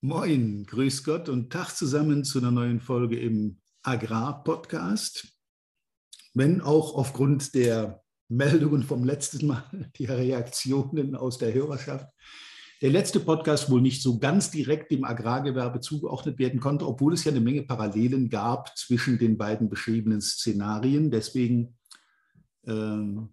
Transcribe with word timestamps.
Moin, 0.00 0.64
grüß 0.64 1.02
Gott 1.02 1.28
und 1.28 1.52
Tag 1.52 1.72
zusammen 1.72 2.22
zu 2.22 2.38
einer 2.38 2.52
neuen 2.52 2.78
Folge 2.78 3.18
im 3.18 3.58
Agrar-Podcast. 3.82 5.26
Wenn 6.34 6.60
auch 6.60 6.94
aufgrund 6.94 7.52
der 7.56 8.04
Meldungen 8.28 8.84
vom 8.84 9.02
letzten 9.02 9.48
Mal, 9.48 9.64
die 9.98 10.04
Reaktionen 10.04 11.16
aus 11.16 11.38
der 11.38 11.52
Hörerschaft, 11.52 12.06
der 12.80 12.90
letzte 12.90 13.18
Podcast 13.18 13.72
wohl 13.72 13.80
nicht 13.80 14.00
so 14.00 14.20
ganz 14.20 14.52
direkt 14.52 14.92
dem 14.92 15.02
Agrargewerbe 15.02 15.80
zugeordnet 15.80 16.38
werden 16.38 16.60
konnte, 16.60 16.86
obwohl 16.86 17.14
es 17.14 17.24
ja 17.24 17.32
eine 17.32 17.40
Menge 17.40 17.64
Parallelen 17.64 18.30
gab 18.30 18.78
zwischen 18.78 19.18
den 19.18 19.36
beiden 19.36 19.68
beschriebenen 19.68 20.20
Szenarien. 20.20 21.10
Deswegen, 21.10 21.76
ähm, 22.68 23.30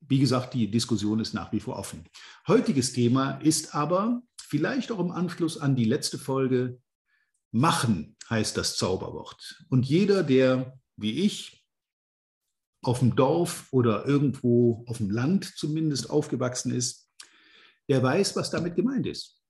wie 0.00 0.18
gesagt, 0.18 0.54
die 0.54 0.68
Diskussion 0.68 1.20
ist 1.20 1.34
nach 1.34 1.52
wie 1.52 1.60
vor 1.60 1.76
offen. 1.76 2.02
Heutiges 2.48 2.92
Thema 2.92 3.38
ist 3.42 3.76
aber 3.76 4.24
vielleicht 4.50 4.90
auch 4.90 4.98
im 4.98 5.12
Anschluss 5.12 5.56
an 5.56 5.76
die 5.76 5.84
letzte 5.84 6.18
Folge, 6.18 6.80
machen 7.52 8.16
heißt 8.28 8.56
das 8.56 8.76
Zauberwort. 8.76 9.64
Und 9.68 9.86
jeder, 9.86 10.22
der 10.22 10.78
wie 10.96 11.20
ich 11.20 11.64
auf 12.82 12.98
dem 12.98 13.14
Dorf 13.14 13.68
oder 13.70 14.06
irgendwo 14.06 14.84
auf 14.86 14.98
dem 14.98 15.10
Land 15.10 15.44
zumindest 15.56 16.10
aufgewachsen 16.10 16.72
ist, 16.72 17.08
der 17.88 18.02
weiß, 18.02 18.36
was 18.36 18.50
damit 18.50 18.74
gemeint 18.74 19.06
ist. 19.06 19.40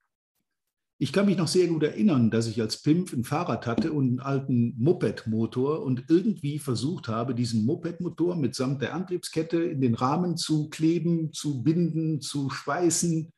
Ich 0.98 1.14
kann 1.14 1.24
mich 1.26 1.38
noch 1.38 1.48
sehr 1.48 1.66
gut 1.68 1.82
erinnern, 1.82 2.30
dass 2.30 2.46
ich 2.46 2.60
als 2.60 2.82
Pimp 2.82 3.12
ein 3.14 3.24
Fahrrad 3.24 3.66
hatte 3.66 3.92
und 3.92 4.06
einen 4.06 4.20
alten 4.20 4.74
Moped-Motor 4.76 5.82
und 5.82 6.04
irgendwie 6.08 6.58
versucht 6.58 7.08
habe, 7.08 7.34
diesen 7.34 7.64
Moped-Motor 7.64 8.36
mitsamt 8.36 8.82
der 8.82 8.94
Antriebskette 8.94 9.62
in 9.62 9.80
den 9.80 9.94
Rahmen 9.94 10.36
zu 10.36 10.68
kleben, 10.68 11.32
zu 11.32 11.62
binden, 11.62 12.20
zu 12.20 12.50
schweißen 12.50 13.32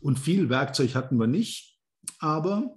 und 0.00 0.18
viel 0.18 0.48
Werkzeug 0.48 0.94
hatten 0.94 1.18
wir 1.18 1.26
nicht, 1.26 1.78
aber 2.18 2.76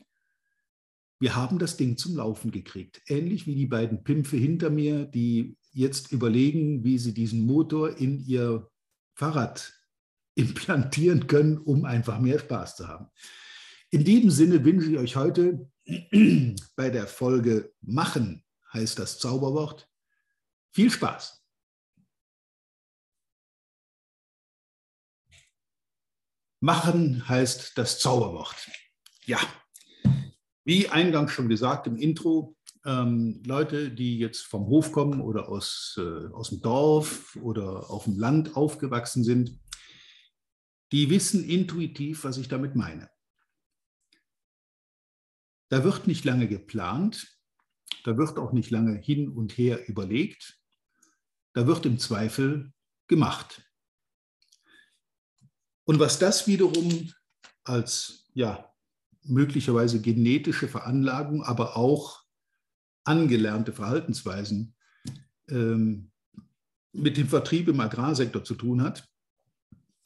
wir 1.19 1.35
haben 1.35 1.57
das 1.57 1.77
Ding 1.77 1.97
zum 1.97 2.17
Laufen 2.17 2.51
gekriegt. 2.51 3.01
Ähnlich 3.07 3.47
wie 3.47 3.55
die 3.55 3.65
beiden 3.65 4.03
Pimpfe 4.03 4.37
hinter 4.37 4.69
mir, 4.69 5.05
die 5.05 5.57
jetzt 5.71 6.11
überlegen, 6.11 6.83
wie 6.83 6.97
sie 6.97 7.13
diesen 7.13 7.45
Motor 7.45 7.97
in 7.97 8.19
ihr 8.25 8.69
Fahrrad 9.15 9.73
implantieren 10.35 11.27
können, 11.27 11.57
um 11.57 11.85
einfach 11.85 12.19
mehr 12.19 12.39
Spaß 12.39 12.75
zu 12.75 12.87
haben. 12.87 13.07
In 13.91 14.03
diesem 14.03 14.31
Sinne 14.31 14.65
wünsche 14.65 14.91
ich 14.91 14.97
euch 14.97 15.15
heute 15.15 15.69
bei 16.75 16.89
der 16.89 17.07
Folge 17.07 17.71
Machen 17.81 18.43
heißt 18.73 18.97
das 18.97 19.19
Zauberwort. 19.19 19.87
Viel 20.71 20.89
Spaß. 20.89 21.42
Machen 26.63 27.27
heißt 27.27 27.77
das 27.77 27.99
Zauberwort. 27.99 28.55
Ja, 29.25 29.37
wie 30.63 30.87
eingangs 30.87 31.33
schon 31.33 31.49
gesagt 31.49 31.87
im 31.87 31.97
Intro, 31.97 32.55
ähm, 32.85 33.43
Leute, 33.45 33.91
die 33.91 34.17
jetzt 34.17 34.43
vom 34.43 34.67
Hof 34.67 34.93
kommen 34.93 35.19
oder 35.19 35.49
aus, 35.49 35.99
äh, 35.99 36.27
aus 36.31 36.51
dem 36.51 36.61
Dorf 36.61 37.35
oder 37.35 37.89
auf 37.89 38.05
dem 38.05 38.17
Land 38.17 38.55
aufgewachsen 38.55 39.25
sind, 39.25 39.59
die 40.93 41.09
wissen 41.09 41.43
intuitiv, 41.43 42.23
was 42.23 42.37
ich 42.37 42.47
damit 42.47 42.77
meine. 42.77 43.09
Da 45.67 45.83
wird 45.83 46.07
nicht 46.07 46.23
lange 46.23 46.47
geplant, 46.47 47.27
da 48.05 48.15
wird 48.15 48.37
auch 48.37 48.53
nicht 48.53 48.69
lange 48.69 48.97
hin 48.97 49.27
und 49.27 49.57
her 49.57 49.89
überlegt, 49.89 50.61
da 51.51 51.67
wird 51.67 51.85
im 51.85 51.99
Zweifel 51.99 52.71
gemacht. 53.07 53.69
Und 55.85 55.99
was 55.99 56.19
das 56.19 56.47
wiederum 56.47 57.11
als 57.63 58.29
ja, 58.33 58.73
möglicherweise 59.23 60.01
genetische 60.01 60.67
Veranlagung, 60.67 61.43
aber 61.43 61.77
auch 61.77 62.23
angelernte 63.03 63.73
Verhaltensweisen 63.73 64.75
ähm, 65.49 66.11
mit 66.93 67.17
dem 67.17 67.27
Vertrieb 67.27 67.67
im 67.67 67.79
Agrarsektor 67.79 68.43
zu 68.43 68.55
tun 68.55 68.81
hat, 68.81 69.07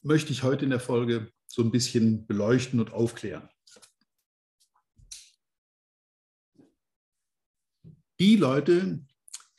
möchte 0.02 0.32
ich 0.32 0.44
heute 0.44 0.66
in 0.66 0.72
der 0.72 0.80
Folge 0.80 1.32
so 1.48 1.62
ein 1.62 1.72
bisschen 1.72 2.26
beleuchten 2.28 2.80
und 2.80 2.92
aufklären. 2.92 3.50
Die 8.20 8.36
Leute, 8.36 9.06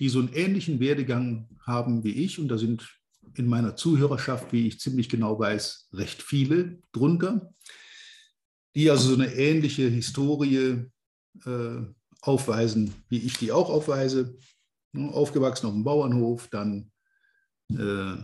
die 0.01 0.09
so 0.09 0.19
einen 0.19 0.33
ähnlichen 0.33 0.81
Werdegang 0.81 1.49
haben 1.61 2.03
wie 2.03 2.13
ich, 2.13 2.39
und 2.39 2.49
da 2.49 2.59
sind 2.59 2.98
in 3.35 3.47
meiner 3.47 3.77
Zuhörerschaft, 3.77 4.53
wie 4.53 4.67
ich 4.67 4.81
ziemlich 4.81 5.09
genau 5.09 5.39
weiß, 5.39 5.89
recht 5.93 6.23
viele 6.23 6.83
drunter, 6.93 7.55
die 8.75 8.91
also 8.91 9.09
so 9.09 9.15
eine 9.15 9.33
ähnliche 9.35 9.89
Historie 9.89 10.87
äh, 11.45 11.81
aufweisen, 12.21 12.95
wie 13.09 13.19
ich 13.19 13.39
die 13.39 13.53
auch 13.53 13.71
aufweise. 13.71 14.37
Aufgewachsen 14.97 15.67
auf 15.67 15.73
dem 15.73 15.85
Bauernhof, 15.85 16.49
dann 16.49 16.91
äh, 17.71 18.17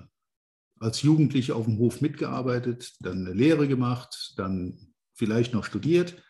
als 0.81 1.03
Jugendliche 1.03 1.55
auf 1.55 1.67
dem 1.67 1.79
Hof 1.79 2.01
mitgearbeitet, 2.01 2.95
dann 3.01 3.27
eine 3.27 3.35
Lehre 3.35 3.69
gemacht, 3.69 4.33
dann 4.37 4.95
vielleicht 5.15 5.53
noch 5.53 5.65
studiert 5.65 6.23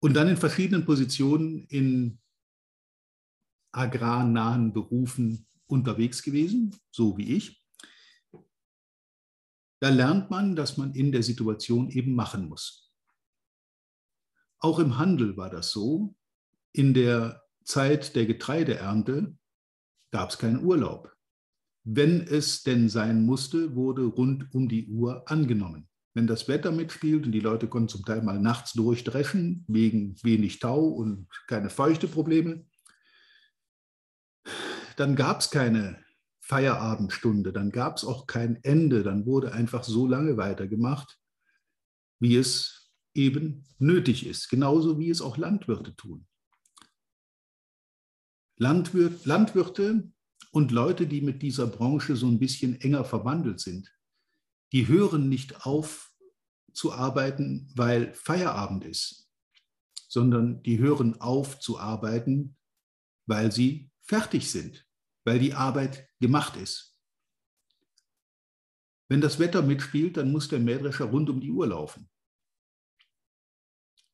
und 0.00 0.14
dann 0.14 0.28
in 0.28 0.36
verschiedenen 0.36 0.84
Positionen 0.84 1.64
in 1.66 2.18
agrarnahen 3.72 4.72
Berufen 4.72 5.46
unterwegs 5.70 6.22
gewesen, 6.22 6.74
so 6.90 7.16
wie 7.16 7.36
ich. 7.36 7.64
Da 9.80 9.88
lernt 9.88 10.30
man, 10.30 10.56
dass 10.56 10.76
man 10.76 10.94
in 10.94 11.10
der 11.10 11.22
Situation 11.22 11.88
eben 11.90 12.14
machen 12.14 12.48
muss. 12.48 12.92
Auch 14.58 14.78
im 14.78 14.98
Handel 14.98 15.36
war 15.36 15.48
das 15.48 15.70
so. 15.70 16.14
In 16.72 16.92
der 16.92 17.42
Zeit 17.64 18.14
der 18.14 18.26
Getreideernte 18.26 19.36
gab 20.10 20.30
es 20.30 20.38
keinen 20.38 20.62
Urlaub. 20.62 21.10
Wenn 21.84 22.20
es 22.20 22.62
denn 22.62 22.90
sein 22.90 23.24
musste, 23.24 23.74
wurde 23.74 24.04
rund 24.04 24.54
um 24.54 24.68
die 24.68 24.88
Uhr 24.88 25.28
angenommen. 25.30 25.88
Wenn 26.12 26.26
das 26.26 26.48
Wetter 26.48 26.72
mitspielt 26.72 27.24
und 27.24 27.32
die 27.32 27.40
Leute 27.40 27.68
konnten 27.68 27.88
zum 27.88 28.04
Teil 28.04 28.20
mal 28.22 28.38
nachts 28.38 28.72
durchdreschen, 28.74 29.64
wegen 29.68 30.16
wenig 30.22 30.58
Tau 30.58 30.84
und 30.84 31.28
keine 31.46 31.70
feuchte 31.70 32.08
Probleme, 32.08 32.66
dann 35.00 35.16
gab 35.16 35.40
es 35.40 35.50
keine 35.50 36.04
Feierabendstunde, 36.40 37.54
dann 37.54 37.70
gab 37.70 37.96
es 37.96 38.04
auch 38.04 38.26
kein 38.26 38.62
Ende, 38.64 39.02
dann 39.02 39.24
wurde 39.24 39.52
einfach 39.52 39.82
so 39.82 40.06
lange 40.06 40.36
weitergemacht, 40.36 41.18
wie 42.18 42.36
es 42.36 42.92
eben 43.14 43.64
nötig 43.78 44.26
ist, 44.26 44.50
genauso 44.50 44.98
wie 44.98 45.08
es 45.08 45.22
auch 45.22 45.38
Landwirte 45.38 45.96
tun. 45.96 46.26
Landwirt, 48.58 49.24
Landwirte 49.24 50.12
und 50.50 50.70
Leute, 50.70 51.06
die 51.06 51.22
mit 51.22 51.40
dieser 51.40 51.66
Branche 51.66 52.14
so 52.14 52.26
ein 52.26 52.38
bisschen 52.38 52.78
enger 52.82 53.06
verwandelt 53.06 53.58
sind, 53.58 53.90
die 54.72 54.86
hören 54.86 55.30
nicht 55.30 55.64
auf 55.64 56.12
zu 56.74 56.92
arbeiten, 56.92 57.72
weil 57.74 58.12
Feierabend 58.12 58.84
ist, 58.84 59.30
sondern 60.08 60.62
die 60.62 60.78
hören 60.78 61.18
auf 61.22 61.58
zu 61.58 61.78
arbeiten, 61.78 62.58
weil 63.26 63.50
sie 63.50 63.90
fertig 64.02 64.50
sind, 64.50 64.89
weil 65.24 65.38
die 65.38 65.54
Arbeit 65.54 66.08
gemacht 66.20 66.56
ist. 66.56 66.96
Wenn 69.08 69.20
das 69.20 69.38
Wetter 69.38 69.62
mitspielt, 69.62 70.16
dann 70.16 70.30
muss 70.30 70.48
der 70.48 70.60
Mähdrescher 70.60 71.06
rund 71.06 71.28
um 71.30 71.40
die 71.40 71.50
Uhr 71.50 71.66
laufen. 71.66 72.08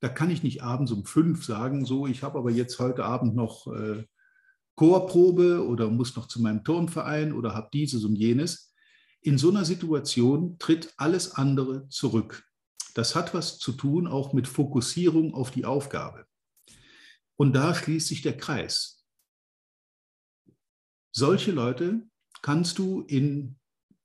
Da 0.01 0.09
kann 0.09 0.31
ich 0.31 0.43
nicht 0.43 0.63
abends 0.63 0.93
um 0.93 1.05
fünf 1.05 1.45
sagen, 1.45 1.85
so, 1.85 2.07
ich 2.07 2.23
habe 2.23 2.39
aber 2.39 2.51
jetzt 2.51 2.79
heute 2.79 3.05
Abend 3.05 3.35
noch 3.35 3.67
äh, 3.67 4.05
Chorprobe 4.75 5.67
oder 5.67 5.91
muss 5.91 6.17
noch 6.17 6.29
zu 6.29 6.41
meinem 6.41 6.65
Turnverein 6.65 7.33
oder 7.33 7.55
habe 7.55 7.71
dieses 7.73 8.05
und 8.05 8.17
jenes. 8.17 8.75
In 9.21 9.39
so 9.39 9.51
einer 9.51 9.65
Situation 9.65 10.59
tritt 10.59 10.93
alles 10.97 11.33
andere 11.33 11.89
zurück. 11.89 12.45
Das 12.95 13.15
hat 13.15 13.35
was 13.35 13.59
zu 13.59 13.73
tun 13.73 14.07
auch 14.07 14.33
mit 14.33 14.49
Fokussierung 14.49 15.35
auf 15.35 15.51
die 15.51 15.65
Aufgabe. 15.65 16.27
Und 17.37 17.55
da 17.55 17.75
schließt 17.75 18.09
sich 18.09 18.23
der 18.23 18.37
Kreis. 18.37 18.96
Solche 21.19 21.51
Leute 21.51 22.03
kannst 22.43 22.77
du 22.77 23.01
in, 23.01 23.57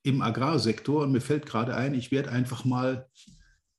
im 0.02 0.22
Agrarsektor, 0.22 1.04
und 1.04 1.12
mir 1.12 1.20
fällt 1.20 1.46
gerade 1.46 1.76
ein, 1.76 1.94
ich 1.94 2.10
werde 2.10 2.32
einfach 2.32 2.64
mal, 2.64 3.10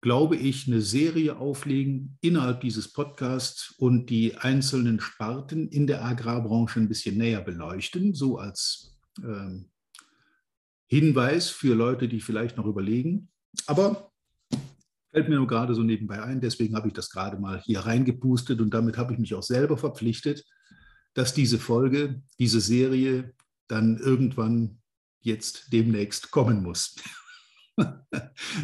glaube 0.03 0.37
ich, 0.37 0.67
eine 0.67 0.83
Serie 0.83 1.39
auflegen 1.39 2.19
innerhalb 2.21 2.61
dieses 2.61 2.93
Podcasts 2.93 3.71
und 3.79 4.11
die 4.11 4.37
einzelnen 4.37 5.01
Sparten 5.01 5.71
in 5.71 5.87
der 5.87 6.05
Agrarbranche 6.05 6.79
ein 6.79 6.91
bisschen 6.91 7.17
näher 7.17 7.41
beleuchten, 7.41 8.13
so 8.13 8.37
als 8.37 8.99
ähm, 9.25 9.71
Hinweis 10.87 11.49
für 11.49 11.75
Leute, 11.75 12.09
die 12.09 12.21
vielleicht 12.21 12.59
noch 12.59 12.67
überlegen. 12.67 13.31
Aber 13.67 14.13
fällt 15.11 15.31
mir 15.31 15.37
nur 15.37 15.47
gerade 15.47 15.75
so 15.75 15.83
nebenbei 15.83 16.23
ein, 16.23 16.43
deswegen 16.43 16.77
habe 16.77 16.89
ich 16.89 16.95
das 16.95 17.09
gerade 17.09 17.39
mal 17.39 17.63
hier 17.63 17.81
reingepustet 17.81 18.61
und 18.61 18.75
damit 18.75 18.99
habe 18.99 19.15
ich 19.15 19.19
mich 19.19 19.33
auch 19.33 19.43
selber 19.43 19.79
verpflichtet, 19.79 20.45
dass 21.15 21.35
diese 21.35 21.59
Folge, 21.59 22.23
diese 22.39 22.61
Serie 22.61 23.35
dann 23.69 23.99
irgendwann 23.99 24.83
jetzt 25.21 25.73
demnächst 25.73 26.31
kommen 26.31 26.63
muss. 26.63 26.97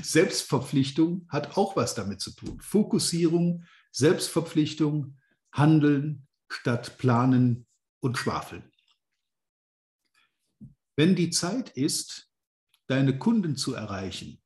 Selbstverpflichtung 0.02 1.26
hat 1.28 1.56
auch 1.56 1.76
was 1.76 1.94
damit 1.94 2.20
zu 2.20 2.32
tun. 2.32 2.60
Fokussierung, 2.60 3.64
Selbstverpflichtung, 3.92 5.16
Handeln 5.52 6.26
statt 6.50 6.98
Planen 6.98 7.66
und 8.00 8.18
Schwafeln. 8.18 8.64
Wenn 10.96 11.14
die 11.14 11.30
Zeit 11.30 11.70
ist, 11.70 12.30
deine 12.86 13.18
Kunden 13.18 13.56
zu 13.56 13.74
erreichen, 13.74 14.42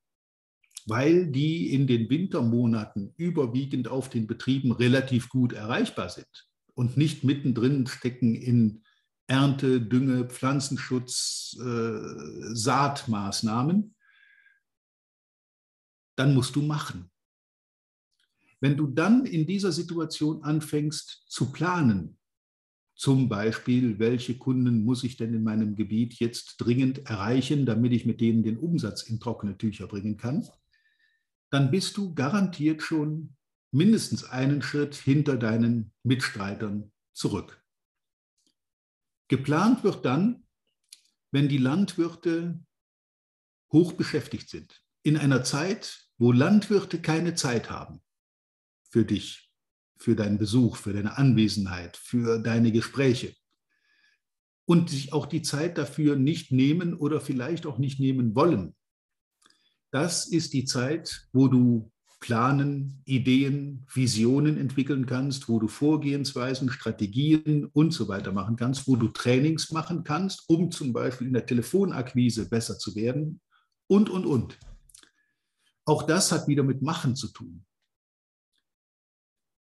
weil 0.86 1.30
die 1.30 1.72
in 1.72 1.86
den 1.86 2.10
Wintermonaten 2.10 3.14
überwiegend 3.16 3.88
auf 3.88 4.10
den 4.10 4.26
Betrieben 4.26 4.72
relativ 4.72 5.28
gut 5.28 5.52
erreichbar 5.52 6.10
sind 6.10 6.51
und 6.74 6.96
nicht 6.96 7.24
mittendrin 7.24 7.86
stecken 7.86 8.34
in 8.34 8.82
Ernte, 9.26 9.80
Dünge, 9.80 10.26
Pflanzenschutz, 10.26 11.56
äh, 11.60 12.54
Saatmaßnahmen, 12.54 13.94
dann 16.16 16.34
musst 16.34 16.56
du 16.56 16.62
machen. 16.62 17.10
Wenn 18.60 18.76
du 18.76 18.86
dann 18.86 19.24
in 19.24 19.46
dieser 19.46 19.72
Situation 19.72 20.42
anfängst 20.44 21.24
zu 21.26 21.50
planen, 21.50 22.18
zum 22.94 23.28
Beispiel, 23.28 23.98
welche 23.98 24.38
Kunden 24.38 24.84
muss 24.84 25.02
ich 25.02 25.16
denn 25.16 25.34
in 25.34 25.42
meinem 25.42 25.74
Gebiet 25.74 26.14
jetzt 26.20 26.58
dringend 26.58 27.06
erreichen, 27.06 27.66
damit 27.66 27.92
ich 27.92 28.06
mit 28.06 28.20
denen 28.20 28.44
den 28.44 28.58
Umsatz 28.58 29.02
in 29.02 29.18
trockene 29.18 29.56
Tücher 29.56 29.88
bringen 29.88 30.16
kann, 30.16 30.46
dann 31.50 31.70
bist 31.70 31.96
du 31.96 32.14
garantiert 32.14 32.82
schon 32.82 33.36
mindestens 33.72 34.24
einen 34.24 34.62
Schritt 34.62 34.94
hinter 34.94 35.36
deinen 35.36 35.92
Mitstreitern 36.02 36.92
zurück. 37.12 37.62
Geplant 39.28 39.82
wird 39.82 40.04
dann, 40.04 40.46
wenn 41.30 41.48
die 41.48 41.58
Landwirte 41.58 42.60
hoch 43.72 43.94
beschäftigt 43.94 44.50
sind, 44.50 44.84
in 45.02 45.16
einer 45.16 45.42
Zeit, 45.42 46.06
wo 46.18 46.30
Landwirte 46.30 47.00
keine 47.00 47.34
Zeit 47.34 47.70
haben 47.70 48.02
für 48.90 49.04
dich, 49.04 49.50
für 49.96 50.14
deinen 50.14 50.38
Besuch, 50.38 50.76
für 50.76 50.92
deine 50.92 51.16
Anwesenheit, 51.16 51.96
für 51.96 52.38
deine 52.38 52.72
Gespräche 52.72 53.34
und 54.66 54.90
sich 54.90 55.14
auch 55.14 55.26
die 55.26 55.42
Zeit 55.42 55.78
dafür 55.78 56.16
nicht 56.16 56.52
nehmen 56.52 56.94
oder 56.94 57.20
vielleicht 57.20 57.66
auch 57.66 57.78
nicht 57.78 57.98
nehmen 57.98 58.34
wollen. 58.34 58.76
Das 59.90 60.26
ist 60.26 60.52
die 60.52 60.66
Zeit, 60.66 61.28
wo 61.32 61.48
du 61.48 61.90
planen, 62.22 63.02
Ideen, 63.04 63.84
Visionen 63.92 64.56
entwickeln 64.56 65.06
kannst, 65.06 65.48
wo 65.48 65.58
du 65.58 65.66
Vorgehensweisen, 65.66 66.70
Strategien 66.70 67.66
und 67.66 67.92
so 67.92 68.06
weiter 68.06 68.32
machen 68.32 68.54
kannst, 68.54 68.86
wo 68.86 68.94
du 68.94 69.08
Trainings 69.08 69.72
machen 69.72 70.04
kannst, 70.04 70.48
um 70.48 70.70
zum 70.70 70.92
Beispiel 70.92 71.26
in 71.26 71.32
der 71.32 71.46
Telefonakquise 71.46 72.48
besser 72.48 72.78
zu 72.78 72.94
werden 72.94 73.40
und, 73.88 74.08
und, 74.08 74.24
und. 74.24 74.56
Auch 75.84 76.04
das 76.04 76.30
hat 76.30 76.46
wieder 76.46 76.62
mit 76.62 76.80
Machen 76.80 77.16
zu 77.16 77.26
tun. 77.26 77.66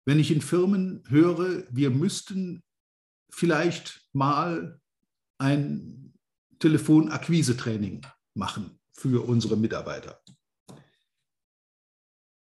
Wenn 0.05 0.21
ich 0.21 0.31
in 0.31 0.43
Firmen 0.43 1.03
höre, 1.09 1.65
wir 1.71 1.89
müssten 1.89 2.63
vielleicht 3.31 4.07
mal 4.13 4.79
ein 5.39 6.13
Telefonakquise-Training 6.59 8.03
machen 8.35 8.79
für 8.93 9.27
unsere 9.27 9.57
Mitarbeiter 9.57 10.21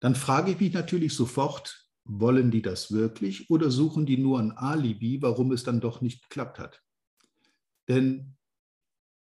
dann 0.01 0.15
frage 0.15 0.51
ich 0.51 0.59
mich 0.59 0.73
natürlich 0.73 1.13
sofort, 1.13 1.87
wollen 2.03 2.51
die 2.51 2.63
das 2.63 2.91
wirklich 2.91 3.49
oder 3.49 3.71
suchen 3.71 4.05
die 4.05 4.17
nur 4.17 4.39
ein 4.39 4.51
Alibi, 4.51 5.21
warum 5.21 5.51
es 5.51 5.63
dann 5.63 5.79
doch 5.79 6.01
nicht 6.01 6.23
geklappt 6.23 6.59
hat? 6.59 6.81
Denn 7.87 8.35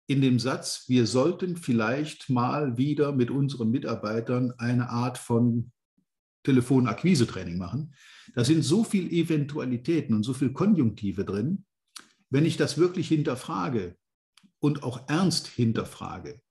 in 0.08 0.22
dem 0.22 0.40
Satz, 0.40 0.86
wir 0.88 1.06
sollten 1.06 1.58
vielleicht 1.58 2.30
mal 2.30 2.78
wieder 2.78 3.12
mit 3.12 3.30
unseren 3.30 3.70
Mitarbeitern 3.70 4.54
eine 4.58 4.90
Art 4.90 5.18
von 5.18 5.72
Telefonakquise-Training 6.44 7.58
machen, 7.58 7.94
da 8.34 8.46
sind 8.46 8.64
so 8.64 8.84
viele 8.84 9.10
Eventualitäten 9.10 10.16
und 10.16 10.24
so 10.24 10.34
viel 10.34 10.54
Konjunktive 10.54 11.26
drin. 11.26 11.66
Wenn 12.30 12.46
ich 12.46 12.58
das 12.58 12.78
wirklich 12.78 13.10
hinterfrage 13.10 13.98
und 14.60 14.84
auch 14.84 15.10
ernst 15.10 15.48
hinterfrage, 15.48 16.42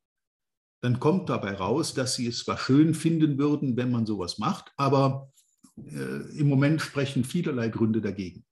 dann 0.80 1.00
kommt 1.00 1.28
dabei 1.28 1.54
raus, 1.54 1.94
dass 1.94 2.14
sie 2.14 2.26
es 2.26 2.44
zwar 2.44 2.58
schön 2.58 2.94
finden 2.94 3.38
würden, 3.38 3.76
wenn 3.76 3.90
man 3.90 4.06
sowas 4.06 4.38
macht, 4.38 4.72
aber 4.76 5.32
äh, 5.76 6.38
im 6.38 6.48
Moment 6.48 6.80
sprechen 6.80 7.25
vielerlei 7.25 7.69
Gründe 7.69 8.00
dagegen. 8.00 8.44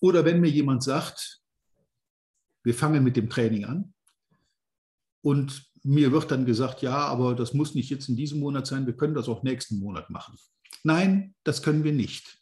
Oder 0.00 0.24
wenn 0.24 0.40
mir 0.40 0.50
jemand 0.50 0.82
sagt, 0.82 1.40
wir 2.62 2.74
fangen 2.74 3.04
mit 3.04 3.16
dem 3.16 3.30
Training 3.30 3.64
an 3.64 3.94
und 5.22 5.70
mir 5.82 6.12
wird 6.12 6.30
dann 6.30 6.46
gesagt, 6.46 6.82
ja, 6.82 6.96
aber 6.96 7.34
das 7.34 7.54
muss 7.54 7.74
nicht 7.74 7.90
jetzt 7.90 8.08
in 8.08 8.16
diesem 8.16 8.40
Monat 8.40 8.66
sein, 8.66 8.86
wir 8.86 8.96
können 8.96 9.14
das 9.14 9.28
auch 9.28 9.42
nächsten 9.42 9.78
Monat 9.78 10.10
machen. 10.10 10.36
Nein, 10.82 11.34
das 11.44 11.62
können 11.62 11.84
wir 11.84 11.92
nicht. 11.92 12.38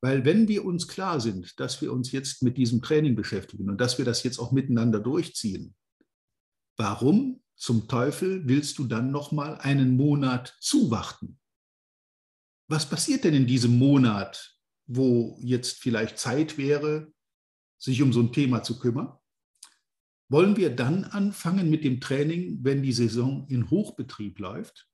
Weil 0.00 0.24
wenn 0.24 0.48
wir 0.48 0.64
uns 0.64 0.88
klar 0.88 1.20
sind, 1.20 1.58
dass 1.60 1.80
wir 1.80 1.92
uns 1.92 2.10
jetzt 2.10 2.42
mit 2.42 2.56
diesem 2.56 2.82
Training 2.82 3.14
beschäftigen 3.14 3.70
und 3.70 3.80
dass 3.80 3.98
wir 3.98 4.04
das 4.04 4.24
jetzt 4.24 4.38
auch 4.38 4.50
miteinander 4.50 4.98
durchziehen, 4.98 5.76
Warum 6.76 7.42
zum 7.56 7.86
Teufel 7.88 8.48
willst 8.48 8.78
du 8.78 8.84
dann 8.84 9.10
noch 9.10 9.30
mal 9.32 9.56
einen 9.58 9.96
Monat 9.96 10.56
zuwarten? 10.60 11.38
Was 12.68 12.88
passiert 12.88 13.24
denn 13.24 13.34
in 13.34 13.46
diesem 13.46 13.78
Monat, 13.78 14.58
wo 14.86 15.38
jetzt 15.40 15.78
vielleicht 15.78 16.18
Zeit 16.18 16.58
wäre, 16.58 17.12
sich 17.78 18.00
um 18.02 18.12
so 18.12 18.20
ein 18.20 18.32
Thema 18.32 18.62
zu 18.62 18.78
kümmern? 18.78 19.16
Wollen 20.28 20.56
wir 20.56 20.74
dann 20.74 21.04
anfangen 21.04 21.68
mit 21.68 21.84
dem 21.84 22.00
Training, 22.00 22.58
wenn 22.62 22.82
die 22.82 22.92
Saison 22.92 23.46
in 23.48 23.68
Hochbetrieb 23.68 24.38
läuft? 24.38 24.88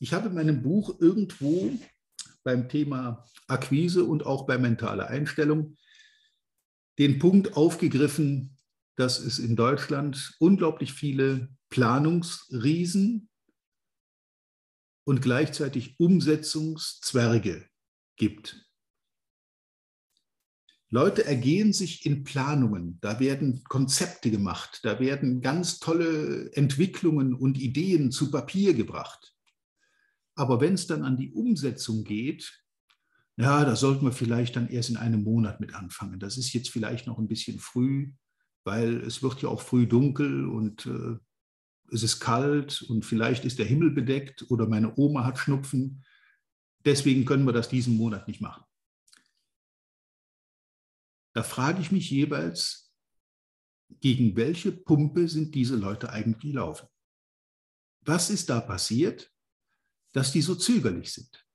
Ich 0.00 0.12
habe 0.12 0.28
in 0.28 0.34
meinem 0.34 0.62
Buch 0.62 0.98
irgendwo 0.98 1.70
beim 2.42 2.68
Thema 2.68 3.24
Akquise 3.46 4.04
und 4.04 4.26
auch 4.26 4.46
bei 4.46 4.58
mentaler 4.58 5.08
Einstellung 5.08 5.76
den 6.98 7.18
Punkt 7.18 7.56
aufgegriffen, 7.56 8.56
dass 8.96 9.18
es 9.18 9.38
in 9.38 9.56
Deutschland 9.56 10.34
unglaublich 10.38 10.92
viele 10.92 11.48
Planungsriesen 11.70 13.28
und 15.04 15.22
gleichzeitig 15.22 15.98
Umsetzungszwerge 15.98 17.68
gibt. 18.16 18.70
Leute 20.92 21.24
ergehen 21.24 21.72
sich 21.72 22.04
in 22.04 22.24
Planungen, 22.24 22.98
da 23.00 23.20
werden 23.20 23.62
Konzepte 23.64 24.30
gemacht, 24.30 24.80
da 24.82 24.98
werden 24.98 25.40
ganz 25.40 25.78
tolle 25.78 26.52
Entwicklungen 26.52 27.32
und 27.32 27.58
Ideen 27.58 28.10
zu 28.10 28.30
Papier 28.32 28.74
gebracht. 28.74 29.36
Aber 30.34 30.60
wenn 30.60 30.74
es 30.74 30.88
dann 30.88 31.04
an 31.04 31.16
die 31.16 31.32
Umsetzung 31.32 32.02
geht, 32.02 32.64
ja, 33.36 33.64
da 33.64 33.76
sollten 33.76 34.04
wir 34.04 34.12
vielleicht 34.12 34.56
dann 34.56 34.68
erst 34.68 34.90
in 34.90 34.96
einem 34.96 35.22
Monat 35.22 35.60
mit 35.60 35.74
anfangen. 35.74 36.18
Das 36.18 36.36
ist 36.36 36.52
jetzt 36.52 36.70
vielleicht 36.70 37.06
noch 37.06 37.18
ein 37.18 37.28
bisschen 37.28 37.60
früh 37.60 38.12
weil 38.64 39.02
es 39.02 39.22
wird 39.22 39.42
ja 39.42 39.48
auch 39.48 39.62
früh 39.62 39.86
dunkel 39.86 40.46
und 40.46 40.86
äh, 40.86 41.16
es 41.92 42.02
ist 42.02 42.20
kalt 42.20 42.82
und 42.82 43.04
vielleicht 43.04 43.44
ist 43.44 43.58
der 43.58 43.66
Himmel 43.66 43.90
bedeckt 43.90 44.50
oder 44.50 44.66
meine 44.66 44.96
Oma 44.96 45.24
hat 45.24 45.38
Schnupfen. 45.38 46.04
Deswegen 46.84 47.24
können 47.24 47.44
wir 47.44 47.52
das 47.52 47.68
diesen 47.68 47.96
Monat 47.96 48.28
nicht 48.28 48.40
machen. 48.40 48.64
Da 51.32 51.42
frage 51.42 51.80
ich 51.80 51.92
mich 51.92 52.10
jeweils, 52.10 52.90
gegen 54.00 54.36
welche 54.36 54.72
Pumpe 54.72 55.28
sind 55.28 55.54
diese 55.54 55.76
Leute 55.76 56.10
eigentlich 56.10 56.52
gelaufen? 56.52 56.88
Was 58.02 58.30
ist 58.30 58.48
da 58.48 58.60
passiert, 58.60 59.32
dass 60.12 60.32
die 60.32 60.42
so 60.42 60.54
zögerlich 60.54 61.12
sind? 61.12 61.46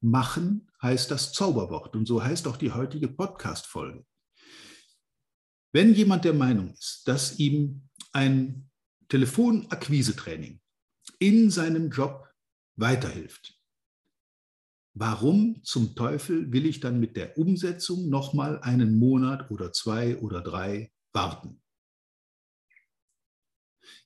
Machen 0.00 0.70
heißt 0.80 1.10
das 1.10 1.32
Zauberwort 1.32 1.96
und 1.96 2.06
so 2.06 2.22
heißt 2.22 2.46
auch 2.46 2.56
die 2.56 2.70
heutige 2.70 3.08
Podcast-Folge. 3.08 4.06
Wenn 5.72 5.94
jemand 5.94 6.24
der 6.24 6.32
Meinung 6.32 6.72
ist, 6.72 7.02
dass 7.06 7.38
ihm 7.38 7.88
ein 8.12 8.70
Telefonakquise-Training 9.08 10.60
in 11.18 11.50
seinem 11.50 11.90
Job 11.90 12.26
weiterhilft, 12.76 13.58
warum 14.94 15.62
zum 15.64 15.94
Teufel 15.94 16.52
will 16.52 16.64
ich 16.64 16.80
dann 16.80 16.98
mit 16.98 17.16
der 17.16 17.36
Umsetzung 17.36 18.08
nochmal 18.08 18.60
einen 18.60 18.98
Monat 18.98 19.50
oder 19.50 19.72
zwei 19.72 20.16
oder 20.18 20.40
drei 20.40 20.90
warten? 21.12 21.60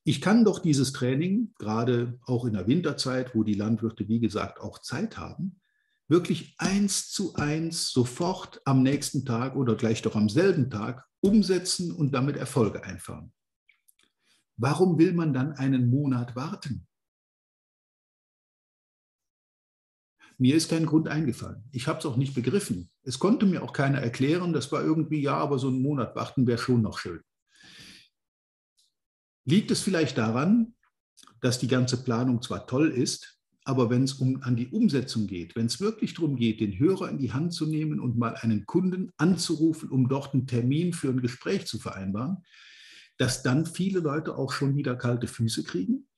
Ich 0.05 0.21
kann 0.21 0.45
doch 0.45 0.59
dieses 0.59 0.93
Training, 0.93 1.55
gerade 1.59 2.19
auch 2.25 2.45
in 2.45 2.55
der 2.55 2.67
Winterzeit, 2.67 3.37
wo 3.37 3.45
die 3.45 3.55
Landwirte, 3.55 4.09
wie 4.09 4.19
gesagt, 4.19 4.61
auch 4.61 4.81
Zeit 4.81 5.17
haben, 5.17 5.61
wirklich 6.09 6.57
eins 6.59 7.11
zu 7.11 7.35
eins 7.37 7.91
sofort 7.91 8.61
am 8.65 8.83
nächsten 8.83 9.25
Tag 9.25 9.55
oder 9.55 9.77
gleich 9.77 10.03
doch 10.03 10.17
am 10.17 10.29
selben 10.29 10.71
Tag 10.71 11.09
umsetzen 11.23 11.93
und 11.93 12.13
damit 12.13 12.37
Erfolge 12.37 12.85
einfahren. 12.85 13.33
Warum 14.57 14.99
will 14.99 15.15
man 15.15 15.33
dann 15.33 15.53
einen 15.53 15.89
Monat 15.89 16.37
warten? 16.37 16.87
Mir 20.39 20.57
ist 20.57 20.71
kein 20.71 20.87
Grund 20.87 21.09
eingefallen. 21.09 21.65
Ich 21.71 21.87
habe 21.87 22.01
es 22.01 22.07
auch 22.07 22.17
nicht 22.17 22.35
begriffen. 22.35 22.91
Es 23.03 23.19
konnte 23.19 23.47
mir 23.47 23.63
auch 23.63 23.73
keiner 23.73 24.01
erklären. 24.01 24.53
Das 24.53 24.73
war 24.73 24.83
irgendwie, 24.83 25.23
ja, 25.23 25.37
aber 25.37 25.59
so 25.59 25.69
einen 25.69 25.83
Monat 25.83 26.17
warten 26.17 26.47
wäre 26.47 26.59
schon 26.59 26.83
noch 26.83 26.99
schön. 26.99 27.23
Liegt 29.45 29.71
es 29.71 29.81
vielleicht 29.81 30.19
daran, 30.19 30.75
dass 31.41 31.59
die 31.59 31.69
ganze 31.69 32.03
Planung 32.03 32.43
zwar 32.43 32.67
toll 32.67 32.91
ist, 32.91 33.42
aber 33.65 33.91
wenn 33.91 34.05
es 34.05 34.15
um, 34.15 34.43
an 34.43 34.57
die 34.57 34.69
Umsetzung 34.69 35.27
geht, 35.27 35.55
wenn 35.55 35.67
es 35.67 35.81
wirklich 35.81 36.15
darum 36.15 36.37
geht, 36.37 36.61
den 36.61 36.79
Hörer 36.79 37.09
in 37.09 37.19
die 37.19 37.33
Hand 37.33 37.53
zu 37.53 37.67
nehmen 37.67 38.01
und 38.01 38.19
mal 38.19 38.35
einen 38.37 38.67
Kunden 38.67 39.13
anzurufen, 39.17 39.91
um 39.91 40.09
dort 40.09 40.35
einen 40.35 40.47
Termin 40.47 40.93
für 40.93 41.11
ein 41.11 41.21
Gespräch 41.21 41.67
zu 41.67 41.79
vereinbaren, 41.79 42.45
dass 43.19 43.43
dann 43.43 43.67
viele 43.67 44.01
Leute 44.01 44.37
auch 44.37 44.53
schon 44.53 44.77
wieder 44.77 44.97
kalte 44.97 45.29
Füße 45.29 45.63
kriegen 45.63 46.09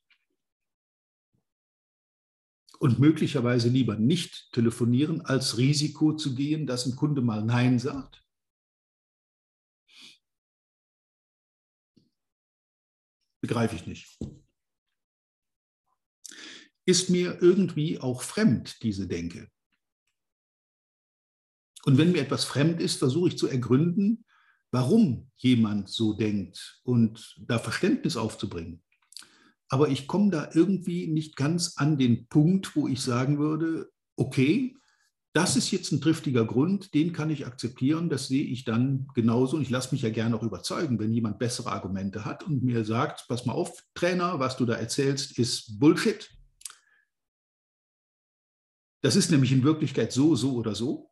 und 2.79 2.99
möglicherweise 2.99 3.69
lieber 3.69 3.97
nicht 3.97 4.53
telefonieren, 4.53 5.21
als 5.23 5.59
Risiko 5.59 6.15
zu 6.15 6.35
gehen, 6.35 6.67
dass 6.67 6.87
ein 6.87 6.97
Kunde 6.97 7.21
mal 7.21 7.45
Nein 7.45 7.79
sagt? 7.79 8.23
Begreife 13.43 13.77
ich 13.77 13.87
nicht. 13.87 14.19
Ist 16.87 17.11
mir 17.11 17.41
irgendwie 17.41 17.99
auch 18.01 18.23
fremd, 18.23 18.83
diese 18.83 19.07
Denke. 19.07 19.49
Und 21.85 21.99
wenn 21.99 22.13
mir 22.13 22.21
etwas 22.21 22.45
fremd 22.45 22.81
ist, 22.81 22.99
versuche 22.99 23.29
ich 23.29 23.39
zu 23.39 23.47
ergründen, 23.47 24.25
warum 24.71 25.31
jemand 25.37 25.89
so 25.89 26.15
denkt 26.15 26.81
und 26.83 27.37
da 27.47 27.59
Verständnis 27.59 28.17
aufzubringen 28.17 28.85
aber 29.69 29.89
ich 29.89 30.07
komme 30.07 30.31
da 30.31 30.51
irgendwie 30.53 31.09
nicht 31.09 31.37
ganz 31.37 31.75
an 31.79 31.99
den 31.99 32.29
Punkt, 32.29 32.77
wo 32.77 32.87
ich 32.87 33.01
sagen 33.01 33.39
würde, 33.39 33.91
okay, 34.17 34.77
das 35.33 35.57
ist 35.57 35.73
jetzt 35.73 35.91
ein 35.91 36.01
triftiger 36.01 36.45
Grund, 36.45 36.95
den 36.95 37.13
kann 37.13 37.29
ich 37.29 37.45
akzeptieren, 37.45 38.09
das 38.09 38.29
sehe 38.29 38.45
ich 38.45 38.65
dann 38.65 39.09
genauso 39.15 39.57
und 39.57 39.63
ich 39.63 39.71
lasse 39.71 39.93
mich 39.93 40.03
ja 40.03 40.11
gerne 40.11 40.37
auch 40.37 40.45
überzeugen, 40.45 41.01
wenn 41.01 41.13
jemand 41.13 41.41
bessere 41.41 41.73
Argumente 41.73 42.25
hat 42.25 42.45
und 42.45 42.63
mir 42.63 42.85
sagt, 42.85 43.25
pass 43.27 43.47
mal 43.47 43.55
auf, 43.55 43.83
Trainer, 43.95 44.39
was 44.39 44.57
du 44.57 44.65
da 44.65 44.75
erzählst, 44.75 45.37
ist 45.41 45.81
Bullshit. 45.81 46.31
Das 49.05 49.17
ist 49.17 49.31
nämlich 49.31 49.53
in 49.53 49.65
Wirklichkeit 49.65 50.13
so, 50.13 50.35
so 50.35 50.55
oder 50.55 50.75
so. 50.75 51.11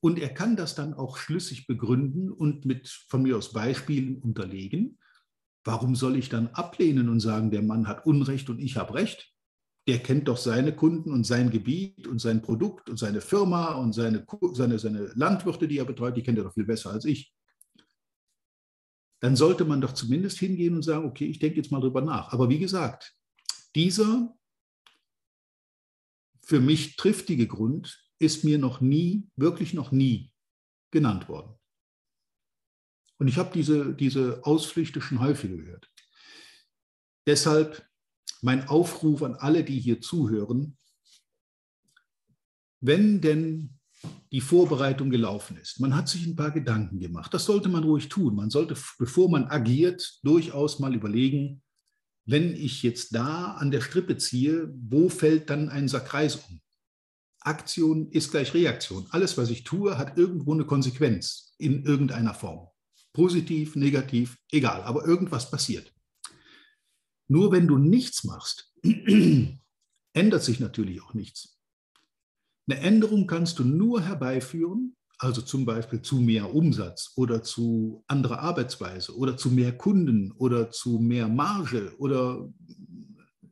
Und 0.00 0.18
er 0.18 0.28
kann 0.28 0.56
das 0.56 0.74
dann 0.74 0.92
auch 0.92 1.16
schlüssig 1.16 1.66
begründen 1.66 2.30
und 2.30 2.66
mit 2.66 2.86
von 3.08 3.22
mir 3.22 3.38
aus 3.38 3.54
Beispielen 3.54 4.18
unterlegen. 4.18 4.98
Warum 5.64 5.96
soll 5.96 6.16
ich 6.16 6.28
dann 6.28 6.48
ablehnen 6.48 7.08
und 7.08 7.20
sagen, 7.20 7.50
der 7.50 7.62
Mann 7.62 7.88
hat 7.88 8.04
Unrecht 8.04 8.50
und 8.50 8.58
ich 8.58 8.76
habe 8.76 8.92
Recht? 8.92 9.32
Der 9.88 10.00
kennt 10.00 10.28
doch 10.28 10.36
seine 10.36 10.76
Kunden 10.76 11.12
und 11.12 11.24
sein 11.24 11.48
Gebiet 11.48 12.06
und 12.06 12.20
sein 12.20 12.42
Produkt 12.42 12.90
und 12.90 12.98
seine 12.98 13.22
Firma 13.22 13.72
und 13.72 13.94
seine, 13.94 14.26
seine, 14.52 14.78
seine 14.78 15.10
Landwirte, 15.14 15.66
die 15.66 15.78
er 15.78 15.86
betreut, 15.86 16.18
die 16.18 16.22
kennt 16.22 16.36
er 16.36 16.44
doch 16.44 16.52
viel 16.52 16.66
besser 16.66 16.90
als 16.90 17.06
ich. 17.06 17.32
Dann 19.20 19.34
sollte 19.34 19.64
man 19.64 19.80
doch 19.80 19.94
zumindest 19.94 20.38
hingehen 20.38 20.74
und 20.74 20.82
sagen, 20.82 21.06
okay, 21.06 21.24
ich 21.24 21.38
denke 21.38 21.56
jetzt 21.56 21.72
mal 21.72 21.80
drüber 21.80 22.02
nach. 22.02 22.34
Aber 22.34 22.50
wie 22.50 22.58
gesagt, 22.58 23.16
dieser 23.74 24.36
für 26.54 26.60
mich 26.60 26.94
triftige 26.94 27.48
Grund 27.48 28.00
ist 28.20 28.44
mir 28.44 28.58
noch 28.58 28.80
nie, 28.80 29.28
wirklich 29.34 29.74
noch 29.74 29.90
nie 29.90 30.32
genannt 30.92 31.28
worden. 31.28 31.58
Und 33.18 33.26
ich 33.26 33.38
habe 33.38 33.50
diese, 33.52 33.92
diese 33.92 34.38
Ausflüchte 34.44 35.00
schon 35.00 35.18
häufiger 35.18 35.56
gehört. 35.56 35.90
Deshalb 37.26 37.84
mein 38.40 38.68
Aufruf 38.68 39.24
an 39.24 39.34
alle, 39.34 39.64
die 39.64 39.80
hier 39.80 40.00
zuhören, 40.00 40.78
wenn 42.80 43.20
denn 43.20 43.80
die 44.30 44.40
Vorbereitung 44.40 45.10
gelaufen 45.10 45.56
ist, 45.56 45.80
man 45.80 45.96
hat 45.96 46.08
sich 46.08 46.24
ein 46.24 46.36
paar 46.36 46.52
Gedanken 46.52 47.00
gemacht, 47.00 47.34
das 47.34 47.46
sollte 47.46 47.68
man 47.68 47.82
ruhig 47.82 48.08
tun. 48.08 48.36
Man 48.36 48.50
sollte, 48.50 48.76
bevor 49.00 49.28
man 49.28 49.46
agiert, 49.46 50.20
durchaus 50.22 50.78
mal 50.78 50.94
überlegen, 50.94 51.63
wenn 52.26 52.54
ich 52.54 52.82
jetzt 52.82 53.14
da 53.14 53.52
an 53.52 53.70
der 53.70 53.80
Strippe 53.80 54.16
ziehe, 54.16 54.72
wo 54.74 55.08
fällt 55.08 55.50
dann 55.50 55.68
ein 55.68 55.88
Sackreis 55.88 56.36
um? 56.36 56.60
Aktion 57.40 58.10
ist 58.10 58.30
gleich 58.30 58.54
Reaktion. 58.54 59.06
Alles, 59.10 59.36
was 59.36 59.50
ich 59.50 59.64
tue, 59.64 59.98
hat 59.98 60.16
irgendwo 60.16 60.54
eine 60.54 60.64
Konsequenz 60.64 61.54
in 61.58 61.84
irgendeiner 61.84 62.32
Form. 62.32 62.68
Positiv, 63.12 63.76
negativ, 63.76 64.38
egal, 64.50 64.82
aber 64.82 65.04
irgendwas 65.04 65.50
passiert. 65.50 65.92
Nur 67.28 67.52
wenn 67.52 67.66
du 67.66 67.76
nichts 67.76 68.24
machst, 68.24 68.72
ändert 70.14 70.42
sich 70.42 70.60
natürlich 70.60 71.02
auch 71.02 71.14
nichts. 71.14 71.58
Eine 72.66 72.80
Änderung 72.80 73.26
kannst 73.26 73.58
du 73.58 73.64
nur 73.64 74.02
herbeiführen, 74.02 74.96
also 75.24 75.40
zum 75.40 75.64
Beispiel 75.64 76.02
zu 76.02 76.16
mehr 76.16 76.54
Umsatz 76.54 77.12
oder 77.16 77.42
zu 77.42 78.04
anderer 78.06 78.40
Arbeitsweise 78.40 79.16
oder 79.16 79.38
zu 79.38 79.50
mehr 79.50 79.76
Kunden 79.76 80.32
oder 80.32 80.70
zu 80.70 80.98
mehr 80.98 81.28
Marge 81.28 81.94
oder 81.98 82.52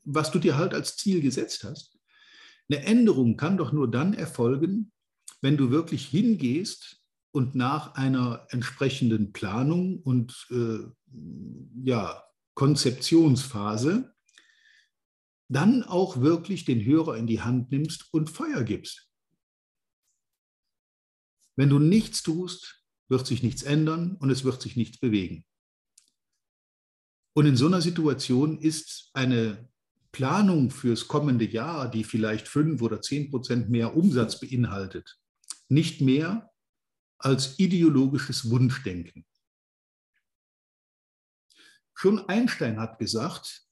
was 0.04 0.30
du 0.30 0.38
dir 0.38 0.58
halt 0.58 0.74
als 0.74 0.96
Ziel 0.96 1.22
gesetzt 1.22 1.64
hast. 1.64 1.98
Eine 2.68 2.84
Änderung 2.84 3.38
kann 3.38 3.56
doch 3.56 3.72
nur 3.72 3.90
dann 3.90 4.12
erfolgen, 4.12 4.92
wenn 5.40 5.56
du 5.56 5.70
wirklich 5.70 6.06
hingehst 6.06 7.00
und 7.30 7.54
nach 7.54 7.94
einer 7.94 8.46
entsprechenden 8.50 9.32
Planung 9.32 10.00
und 10.02 10.46
äh, 10.50 10.80
ja, 11.84 12.22
Konzeptionsphase 12.54 14.14
dann 15.48 15.82
auch 15.84 16.20
wirklich 16.20 16.66
den 16.66 16.84
Hörer 16.84 17.16
in 17.16 17.26
die 17.26 17.40
Hand 17.40 17.70
nimmst 17.70 18.12
und 18.12 18.28
Feuer 18.28 18.62
gibst. 18.62 19.11
Wenn 21.56 21.68
du 21.68 21.78
nichts 21.78 22.22
tust, 22.22 22.82
wird 23.08 23.26
sich 23.26 23.42
nichts 23.42 23.62
ändern 23.62 24.16
und 24.16 24.30
es 24.30 24.44
wird 24.44 24.62
sich 24.62 24.76
nichts 24.76 24.98
bewegen. 24.98 25.44
Und 27.34 27.46
in 27.46 27.56
so 27.56 27.66
einer 27.66 27.80
Situation 27.80 28.58
ist 28.58 29.10
eine 29.14 29.68
Planung 30.12 30.70
fürs 30.70 31.08
kommende 31.08 31.46
Jahr, 31.46 31.90
die 31.90 32.04
vielleicht 32.04 32.46
fünf 32.46 32.82
oder 32.82 33.00
zehn 33.00 33.30
Prozent 33.30 33.70
mehr 33.70 33.96
Umsatz 33.96 34.38
beinhaltet, 34.38 35.18
nicht 35.68 36.02
mehr 36.02 36.50
als 37.18 37.58
ideologisches 37.58 38.50
Wunschdenken. 38.50 39.24
Schon 41.94 42.18
Einstein 42.28 42.80
hat 42.80 42.98
gesagt, 42.98 43.66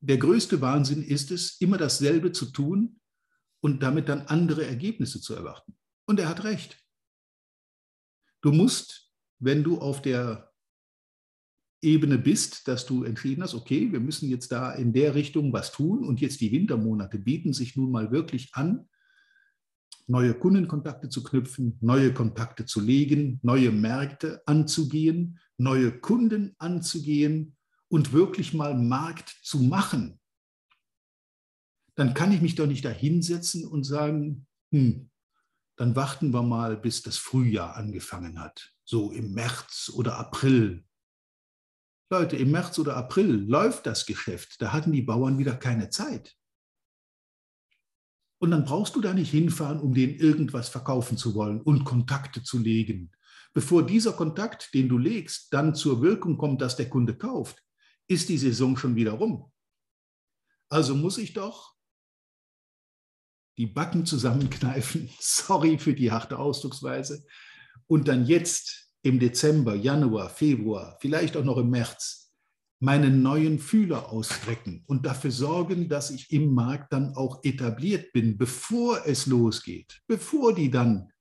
der 0.00 0.16
größte 0.16 0.60
Wahnsinn 0.60 1.02
ist 1.02 1.30
es, 1.30 1.60
immer 1.60 1.76
dasselbe 1.76 2.32
zu 2.32 2.46
tun 2.46 3.00
und 3.60 3.82
damit 3.82 4.08
dann 4.08 4.22
andere 4.22 4.66
Ergebnisse 4.66 5.20
zu 5.20 5.34
erwarten. 5.34 5.76
Und 6.06 6.18
er 6.18 6.28
hat 6.28 6.44
recht. 6.44 6.82
Du 8.40 8.52
musst, 8.52 9.12
wenn 9.38 9.64
du 9.64 9.78
auf 9.78 10.02
der 10.02 10.52
Ebene 11.80 12.18
bist, 12.18 12.66
dass 12.66 12.86
du 12.86 13.04
entschieden 13.04 13.42
hast, 13.42 13.54
okay, 13.54 13.92
wir 13.92 14.00
müssen 14.00 14.28
jetzt 14.28 14.50
da 14.50 14.72
in 14.72 14.92
der 14.92 15.14
Richtung 15.14 15.52
was 15.52 15.72
tun 15.72 16.04
und 16.04 16.20
jetzt 16.20 16.40
die 16.40 16.50
Wintermonate 16.50 17.18
bieten 17.18 17.52
sich 17.52 17.76
nun 17.76 17.90
mal 17.90 18.10
wirklich 18.10 18.50
an, 18.54 18.88
neue 20.08 20.34
Kundenkontakte 20.34 21.08
zu 21.08 21.22
knüpfen, 21.22 21.78
neue 21.80 22.12
Kontakte 22.12 22.64
zu 22.64 22.80
legen, 22.80 23.38
neue 23.42 23.70
Märkte 23.70 24.42
anzugehen, 24.46 25.38
neue 25.56 25.92
Kunden 25.92 26.54
anzugehen 26.58 27.56
und 27.88 28.12
wirklich 28.12 28.54
mal 28.54 28.76
Markt 28.76 29.38
zu 29.42 29.58
machen, 29.62 30.18
dann 31.98 32.14
kann 32.14 32.32
ich 32.32 32.40
mich 32.40 32.54
doch 32.54 32.66
nicht 32.66 32.84
da 32.84 32.90
hinsetzen 32.90 33.66
und 33.66 33.82
sagen, 33.82 34.46
hm, 34.70 35.10
dann 35.78 35.94
warten 35.94 36.32
wir 36.32 36.42
mal, 36.42 36.76
bis 36.76 37.02
das 37.02 37.18
Frühjahr 37.18 37.76
angefangen 37.76 38.40
hat, 38.40 38.74
so 38.84 39.12
im 39.12 39.32
März 39.32 39.92
oder 39.94 40.18
April. 40.18 40.84
Leute, 42.10 42.36
im 42.36 42.50
März 42.50 42.80
oder 42.80 42.96
April 42.96 43.30
läuft 43.48 43.86
das 43.86 44.04
Geschäft, 44.04 44.60
da 44.60 44.72
hatten 44.72 44.90
die 44.90 45.02
Bauern 45.02 45.38
wieder 45.38 45.54
keine 45.54 45.88
Zeit. 45.88 46.36
Und 48.40 48.50
dann 48.50 48.64
brauchst 48.64 48.96
du 48.96 49.00
da 49.00 49.14
nicht 49.14 49.30
hinfahren, 49.30 49.80
um 49.80 49.94
denen 49.94 50.16
irgendwas 50.16 50.68
verkaufen 50.68 51.16
zu 51.16 51.36
wollen 51.36 51.60
und 51.60 51.84
Kontakte 51.84 52.42
zu 52.42 52.58
legen. 52.58 53.12
Bevor 53.52 53.86
dieser 53.86 54.14
Kontakt, 54.14 54.74
den 54.74 54.88
du 54.88 54.98
legst, 54.98 55.52
dann 55.52 55.76
zur 55.76 56.02
Wirkung 56.02 56.38
kommt, 56.38 56.60
dass 56.60 56.74
der 56.74 56.88
Kunde 56.88 57.16
kauft, 57.16 57.62
ist 58.08 58.28
die 58.28 58.38
Saison 58.38 58.76
schon 58.76 58.96
wieder 58.96 59.12
rum. 59.12 59.52
Also 60.68 60.96
muss 60.96 61.18
ich 61.18 61.34
doch 61.34 61.77
die 63.58 63.66
Backen 63.66 64.06
zusammenkneifen, 64.06 65.10
sorry 65.20 65.78
für 65.78 65.92
die 65.92 66.10
harte 66.10 66.38
Ausdrucksweise, 66.38 67.26
und 67.86 68.08
dann 68.08 68.24
jetzt 68.24 68.90
im 69.02 69.18
Dezember, 69.18 69.74
Januar, 69.74 70.30
Februar, 70.30 70.96
vielleicht 71.00 71.36
auch 71.36 71.44
noch 71.44 71.58
im 71.58 71.70
März 71.70 72.32
meinen 72.80 73.22
neuen 73.22 73.58
Fühler 73.58 74.10
ausstrecken 74.10 74.84
und 74.86 75.04
dafür 75.04 75.32
sorgen, 75.32 75.88
dass 75.88 76.10
ich 76.10 76.30
im 76.30 76.54
Markt 76.54 76.92
dann 76.92 77.14
auch 77.16 77.42
etabliert 77.42 78.12
bin, 78.12 78.38
bevor 78.38 79.04
es 79.04 79.26
losgeht, 79.26 80.00
bevor 80.06 80.54
die 80.54 80.70
dann 80.70 81.12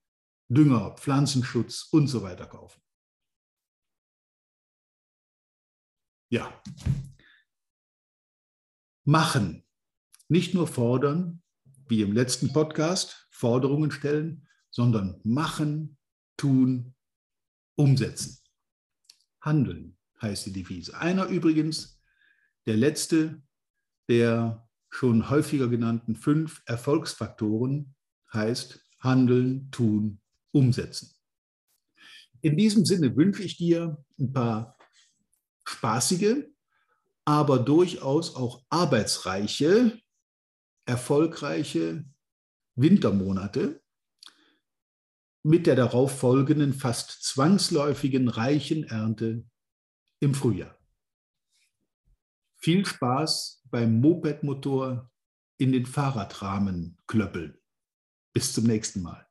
Dünger, 0.50 0.96
Pflanzenschutz 0.98 1.90
und 1.92 2.08
so 2.08 2.22
weiter 2.22 2.46
kaufen. 2.46 2.80
Ja. 6.30 6.62
Machen. 9.06 9.64
Nicht 10.30 10.54
nur 10.54 10.68
fordern, 10.68 11.42
wie 11.90 12.02
im 12.02 12.14
letzten 12.14 12.54
Podcast, 12.54 13.28
Forderungen 13.32 13.92
stellen, 13.92 14.48
sondern 14.70 15.20
machen, 15.24 15.98
tun, 16.38 16.96
umsetzen. 17.76 18.40
Handeln 19.42 19.98
heißt 20.22 20.48
die 20.48 20.54
Devise. 20.54 20.98
Einer 20.98 21.28
übrigens, 21.28 22.02
der 22.66 22.78
letzte 22.78 23.42
der 24.10 24.68
schon 24.90 25.30
häufiger 25.30 25.68
genannten 25.68 26.16
fünf 26.16 26.62
Erfolgsfaktoren 26.66 27.96
heißt 28.34 28.80
Handeln, 29.00 29.70
Tun, 29.72 30.22
Umsetzen. 30.52 31.12
In 32.42 32.58
diesem 32.58 32.86
Sinne 32.86 33.16
wünsche 33.16 33.44
ich 33.44 33.58
dir 33.58 34.04
ein 34.20 34.32
paar 34.32 34.78
spaßige, 35.66 36.46
aber 37.26 37.60
durchaus 37.60 38.36
auch 38.36 38.64
arbeitsreiche, 38.70 40.00
erfolgreiche 40.88 42.06
Wintermonate 42.76 43.82
mit 45.44 45.68
der 45.68 45.76
darauf 45.76 46.20
folgenden 46.20 46.74
fast 46.74 47.24
zwangsläufigen 47.24 48.28
reichen 48.28 48.84
Ernte 48.84 49.46
im 50.20 50.34
Frühjahr. 50.34 50.78
Viel 52.58 52.86
Spaß 52.86 53.64
beim 53.70 54.02
Mopedmotor 54.02 55.12
in 55.58 55.72
den 55.72 55.86
Fahrradrahmen 55.86 56.98
klöppeln. 57.08 57.58
Bis 58.34 58.54
zum 58.54 58.66
nächsten 58.66 59.02
Mal. 59.02 59.28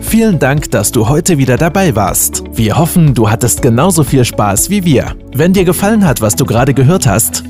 Vielen 0.00 0.38
Dank, 0.38 0.70
dass 0.70 0.92
du 0.92 1.08
heute 1.08 1.36
wieder 1.36 1.56
dabei 1.56 1.96
warst. 1.96 2.44
Wir 2.52 2.78
hoffen, 2.78 3.12
du 3.14 3.28
hattest 3.28 3.60
genauso 3.60 4.04
viel 4.04 4.24
Spaß 4.24 4.70
wie 4.70 4.84
wir. 4.84 5.16
Wenn 5.34 5.52
dir 5.52 5.64
gefallen 5.64 6.04
hat, 6.06 6.20
was 6.20 6.36
du 6.36 6.44
gerade 6.44 6.74
gehört 6.74 7.06
hast, 7.06 7.42